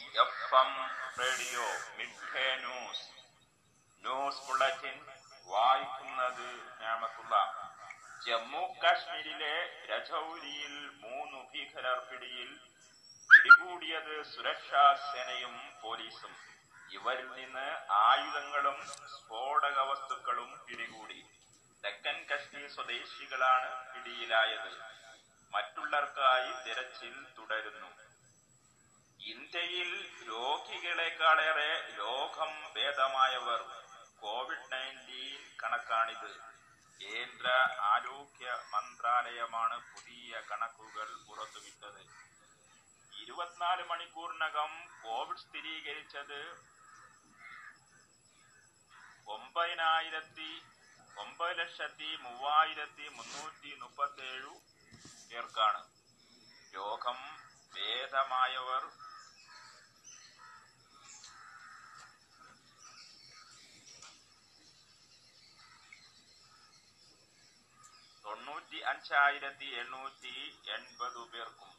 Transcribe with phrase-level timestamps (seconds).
[0.00, 0.88] F M
[1.18, 3.04] radio mid news.
[4.00, 5.06] News bulletin
[5.44, 7.34] വായിക്കുന്നത് ഞാമത്തുള്ള.
[8.26, 12.60] ജമ്മു കാശ്മീരിലെ രജൌരിയിൽ മൂന്ന് ഭീകരർ പിടിയിൽ
[13.32, 16.36] പിടികൂടിയത് സുരക്ഷാ സേനയും പോലീസും.
[16.92, 21.26] ഇവരിൽ നിന്ന് ആയുധങ്ങളും സ്ഫോടക വസ്തുക്കളും പിടികൂടി.
[21.84, 24.72] തെക്കൻ കശ്മീർ സ്വദേശികളാണ് പിടിയിലായത്.
[25.52, 28.02] മറ്റുള്ളവർക്കായി തിരച്ചിൽ തുടരുന്നു.
[29.30, 29.90] ഇന്ത്യയിൽ
[30.28, 33.60] രോഗികളെക്കാളേറെ രോഗം ഭേദമായവർ
[34.20, 36.32] കോവിഡ് നയന്റീൻ കണക്കാണിത്.
[37.00, 37.48] കേന്ദ്ര
[37.92, 42.02] ആരോഗ്യ മന്ത്രാലയമാണ് പുതിയ കണക്കുകൾ പുറത്തുവിട്ടത്.
[43.22, 44.72] ഇരുപത്തിനാല് മണിക്കൂറിനകം
[45.04, 46.40] കോവിഡ് സ്ഥിരീകരിച്ചത്
[49.26, 50.50] ഒമ്പതിനായിരത്തി
[51.18, 54.54] ഒമ്പത് ലക്ഷത്തി മൂവായിരത്തി മുന്നൂറ്റി മുപ്പത്തി ഏഴു
[55.30, 55.82] പേർക്കാണ്.
[56.74, 57.18] രോഗം
[57.74, 58.82] ഭേദമായവർ
[68.72, 70.34] തൊണ്ണൂറ്റി അഞ്ചായിരത്തി എണ്ണൂറ്റി
[70.74, 71.72] എൺപത് പേർക്കും.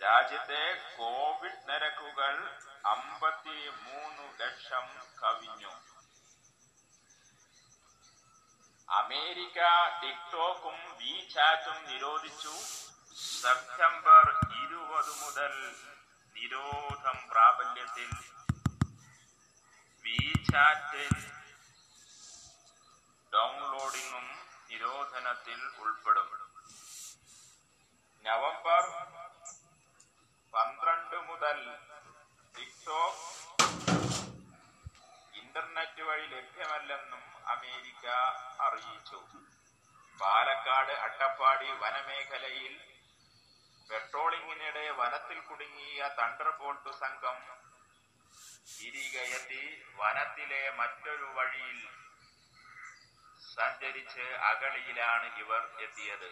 [0.00, 0.64] രാജ്യത്തെ
[0.96, 2.34] കോവിഡ് നിരക്കുകൾ
[2.90, 4.86] അമ്പത്തി മൂന്ന് ലക്ഷം
[5.20, 5.72] കവിഞ്ഞു.
[8.88, 9.60] അമേരിക്ക
[10.02, 12.54] ടിക്ടോക്കും വിചാറ്റും നിരോധിച്ചു.
[13.40, 14.26] സെപ്റ്റംബർ
[14.62, 15.54] ഇരുപത് മുതൽ
[16.36, 18.10] നിരോധം പ്രാബല്യത്തിൽ
[20.04, 21.04] വിചാറ്റ്
[23.32, 24.28] ഡൗൺലോഡിങ്ങും
[24.70, 26.28] നിരോധനത്തിൽ ഉൾപ്പെടും.
[28.24, 28.84] നവംബർ
[30.54, 31.58] പന്ത്രണ്ട് മുതൽ
[32.54, 33.26] ടിക്ടോക്ക്
[35.40, 37.22] ഇന്റർനെറ്റ് വഴി ലഭ്യമല്ലെന്നും
[37.54, 38.06] അമേരിക്ക
[38.66, 39.20] അറിയിച്ചു.
[40.18, 42.74] പാലക്കാട് അട്ടപ്പാടി വനമേഖലയിൽ
[43.90, 47.38] പെട്രോളിങ്ങിനിടെ വനത്തിൽ കുടുങ്ങിയ തണ്ടർ ബോൾട്ട് സംഘം
[48.72, 49.62] തിരികെയെത്തി
[50.00, 51.78] വനത്തിലെ മറ്റൊരു വഴിയിൽ
[53.56, 56.28] സഞ്ചരിച്ച് അഗളിയിലാണ് ഇവർ എത്തിയത്.